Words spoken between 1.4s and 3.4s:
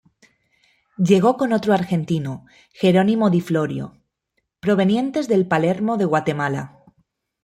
otro argentino, Gerónimo Di